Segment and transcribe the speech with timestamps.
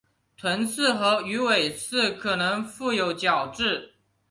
[0.35, 0.87] 臀刺
[1.25, 3.93] 与尾刺可能覆有角质。